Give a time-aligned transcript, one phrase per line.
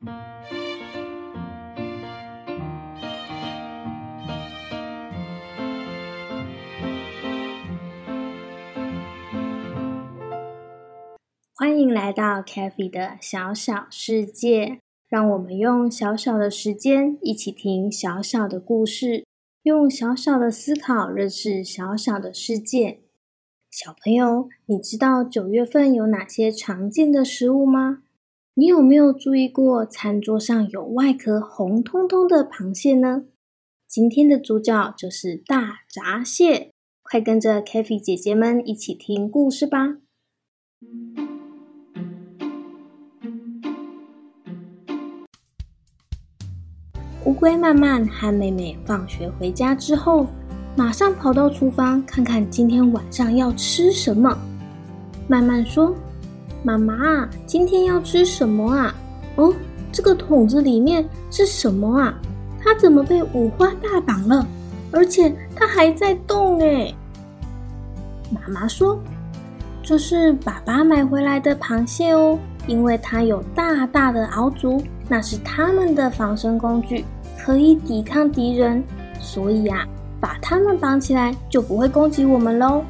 [0.00, 0.08] 欢
[11.78, 19.26] 迎来到 k a f e 的小小世界，让我们用小小的时间一起听小小的故事，
[19.64, 23.00] 用小小的思考认识小小的世界。
[23.70, 28.04] 小朋友，你知道九月份有哪些常见的食物吗？
[28.60, 33.22] 你有没有注意过餐桌上有外壳红彤彤的螃蟹呢？
[33.88, 36.70] 今天的主角就是大闸蟹，
[37.02, 39.96] 快跟着 c a f e 姐姐们一起听故事吧。
[47.24, 50.26] 乌龟慢慢和妹妹放学回家之后，
[50.76, 54.38] 马上跑到厨房看看今天晚上要吃什么。
[55.26, 55.96] 慢慢说
[56.62, 58.94] ：“妈妈，今天要吃什么啊？
[59.36, 59.54] 哦，
[59.90, 62.14] 这个桶子里面是什么啊？
[62.62, 64.46] 它怎么被五花大绑了？
[64.92, 66.92] 而且它还在动哎！”
[68.30, 68.98] 妈妈说
[69.82, 77.04] ：“这是爸爸买回来的螃蟹哦，因为它有大大的螯足，那是他们的防身工具。”
[77.42, 78.84] 可以抵抗敌人，
[79.18, 79.88] 所以啊，
[80.20, 82.84] 把它们绑起来就不会攻击我们喽。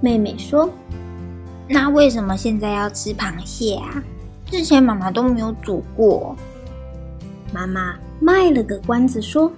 [0.00, 0.68] 妹妹说
[1.68, 4.02] ：“那为什么现在要吃螃蟹啊？
[4.46, 6.36] 之前妈妈都没有煮过。”
[7.52, 9.50] 妈妈卖了个关子说：“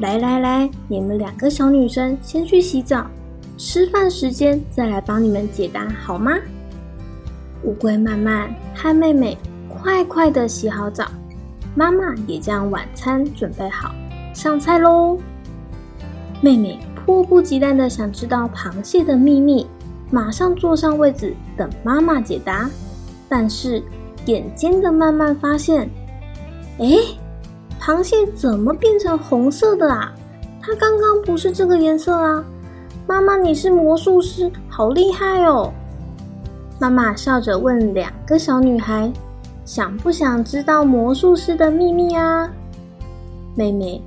[0.00, 3.06] 来来来，你们两个小女生先去洗澡，
[3.58, 6.32] 吃饭时间再来帮你们解答好吗？”
[7.64, 9.36] 乌龟慢慢和妹妹
[9.68, 11.06] 快快的洗好澡。
[11.74, 13.94] 妈妈也将晚餐准备好，
[14.32, 15.18] 上菜喽。
[16.40, 19.66] 妹妹迫不及待的想知道螃蟹的秘密，
[20.10, 22.68] 马上坐上位子等妈妈解答。
[23.28, 23.82] 但是
[24.26, 25.90] 眼尖的慢慢发现，
[26.78, 26.98] 哎，
[27.80, 30.12] 螃蟹怎么变成红色的啊？
[30.62, 32.44] 它刚刚不是这个颜色啊！
[33.06, 35.72] 妈妈，你是魔术师，好厉害哦！
[36.78, 39.12] 妈妈笑着问两个小女孩。
[39.64, 42.48] 想不想知道魔术师的秘密啊？
[43.56, 44.00] 妹妹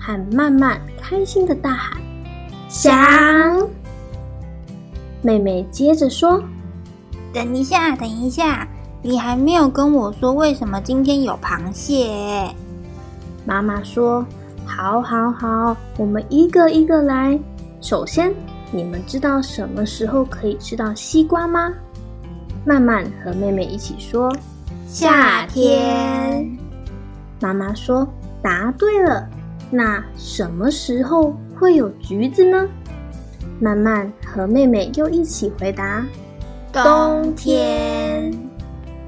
[0.00, 2.00] 喊慢慢开心的大喊
[2.68, 3.68] ：“想！”
[5.22, 6.42] 妹妹接着说
[7.32, 8.66] ：“等一下，等一下，
[9.02, 12.54] 你还没有跟我说为什么今天有螃蟹。”
[13.44, 14.24] 妈妈说
[14.64, 17.38] ：“好，好，好，我们一个一个来。
[17.80, 18.32] 首先，
[18.72, 21.72] 你们知道什么时候可以吃到西瓜吗？”
[22.64, 24.32] 曼曼和妹妹一起说。
[24.88, 26.56] 夏天，
[27.40, 28.06] 妈妈说
[28.40, 29.28] 答对了。
[29.68, 32.68] 那什么时候会有橘子呢？
[33.60, 36.04] 曼曼和妹妹又一起回答：
[36.72, 38.32] 冬天。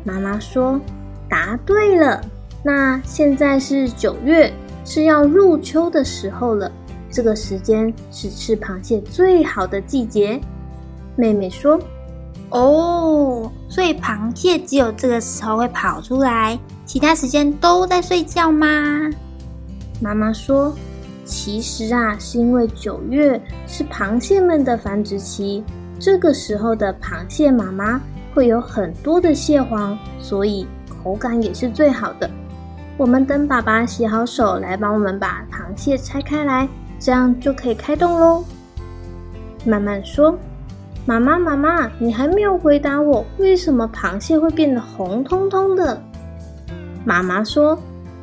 [0.04, 0.80] 妈妈说
[1.28, 2.20] 答对了。
[2.62, 4.52] 那现在是九月，
[4.84, 6.70] 是要入秋的时候了。
[7.10, 10.40] 这个时间是吃螃蟹最好的季节。
[11.16, 11.78] 妹妹说。
[12.50, 18.66] 哦，所以螃蟹只有这个时候会跑出来，其他时间都在睡觉吗？
[20.00, 20.74] 妈妈说，
[21.28, 25.62] 其实啊，是因为九月是螃蟹们的繁殖期，
[26.00, 28.00] 这个时候的螃蟹妈妈
[28.34, 32.28] 会有很多的蟹黄，所以口感也是最好的。
[32.96, 36.66] 我们等爸爸洗好手来帮我们把螃蟹拆开来，
[36.98, 38.42] 这样就可以开动喽。
[39.66, 40.34] 慢慢说。
[41.04, 46.02] 妈妈，妈妈，你还没有回答我，为什么螃蟹会变得红彤彤的？
[47.04, 47.78] 妈妈说，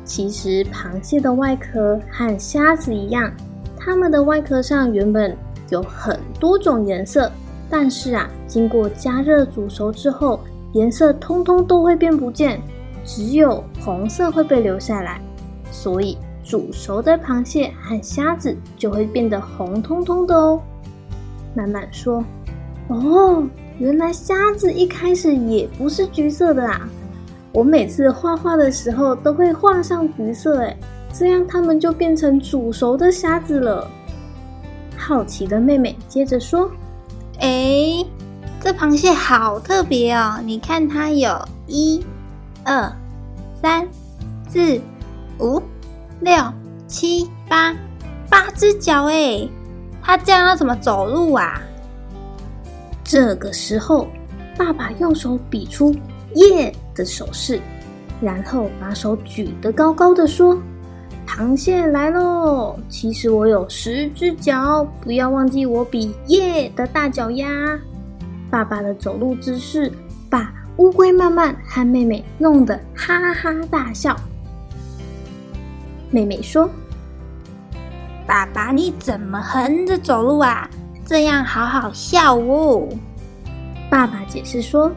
[0.06, 3.30] 其实螃蟹的外壳和虾子一样，
[3.76, 5.36] 它们的外壳上原本
[5.68, 7.30] 有很多种颜色，
[7.68, 10.38] 但是啊，经过加热煮熟之后，
[10.72, 12.62] 颜色通通都会变不见，
[13.04, 15.20] 只有红色会被留下来，
[15.72, 20.62] 所以煮熟的螃蟹和虾子就会变得红彤彤的哦。
[21.52, 22.24] 慢慢说。
[22.88, 23.42] 哦，
[23.80, 26.88] 原来虾子一开始也不是橘色的啊！
[27.56, 30.76] 我每次画画的时候都会画上橘色，哎，
[31.10, 33.90] 这样它们就变成煮熟的虾子了。
[34.94, 36.70] 好奇的妹妹接着说
[37.40, 38.04] ：“哎，
[38.60, 40.34] 这螃蟹好特别哦！
[40.44, 41.34] 你看它有
[41.66, 42.04] 一、
[42.62, 42.92] 二、
[43.62, 43.88] 三、
[44.50, 44.78] 四、
[45.40, 45.62] 五、
[46.20, 46.36] 六、
[46.86, 47.74] 七、八，
[48.28, 49.48] 八只脚哎！
[50.02, 51.62] 它这样要怎么走路啊？”
[53.02, 54.08] 这个时候，
[54.58, 55.94] 爸爸用手比出
[56.36, 57.60] “耶”的手势，
[58.20, 60.58] 然后把手举得高高的说
[61.28, 62.78] ：“螃蟹来喽！
[62.88, 67.46] 其实我有十只脚，不要忘记我比耶的大脚丫。”
[68.50, 69.92] 爸爸的走路姿势
[70.30, 74.16] 把乌龟慢慢和妹妹弄得哈哈大笑。
[76.10, 76.70] 妹妹说
[78.26, 80.70] ：“爸爸，你怎么横着走路啊？
[81.04, 82.88] 这样好好笑哦。”
[83.90, 84.90] 爸爸解释说：“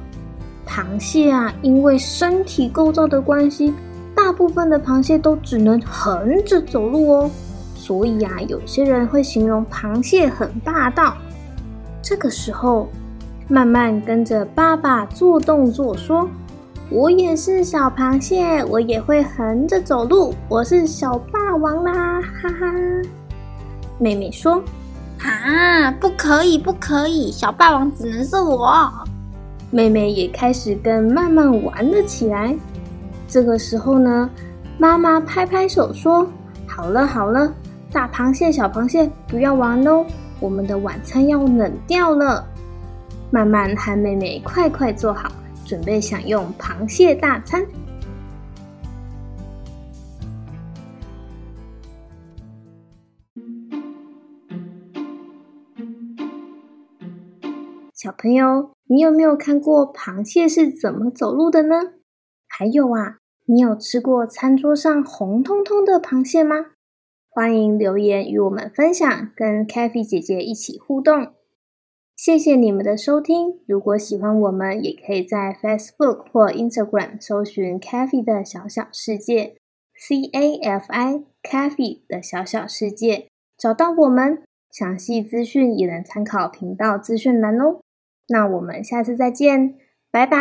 [0.70, 3.74] 螃蟹啊，因为身体构造的关系，
[4.16, 7.32] 大部分的螃蟹都只能横着走路哦。
[7.76, 11.16] 所以啊，有些人会形容螃蟹很霸道。”
[12.04, 12.88] 这个时候。
[13.52, 16.30] 慢慢跟着爸爸做动作，说
[16.92, 22.72] ：“我也是小螃蟹，我也会横着走路，我是小霸王啦！”哈哈。
[23.98, 24.64] 妹妹说
[25.26, 28.88] ：“啊，不可以，不可以，小霸王只能是我。”
[29.72, 32.56] 妹妹也开始跟慢慢玩了起来。
[33.28, 34.30] 这个时候呢，
[34.78, 36.28] 妈妈拍拍手说
[36.66, 37.54] ：“好了好了，
[37.92, 40.06] 大螃蟹、小螃蟹不要玩喽，
[40.40, 42.46] 我们的晚餐要冷掉了。”
[43.32, 45.32] 慢慢和妹妹快快坐好，
[45.64, 47.64] 准备享用螃蟹大餐。
[57.94, 61.94] 小朋友，你有没有看过螃蟹是怎么走路的呢？
[62.48, 66.72] 还有啊，你有吃过餐桌上红彤彤的螃蟹吗？
[67.30, 71.34] 欢迎留言与我们分享，跟 k a f e 姐姐一起互动。
[72.16, 73.60] 谢谢你们的收听。
[73.68, 79.56] 如果喜欢我们，也可以在 Facebook 或 Instagram 搜寻 “Cafe 的小小世界
[79.94, 84.42] ”（C A F I Cafe 的小小世界），找到我们。
[84.72, 87.82] 详细资讯也能参考频道资讯栏哦。
[88.30, 89.76] 那我们下次再见，
[90.12, 90.38] 拜拜。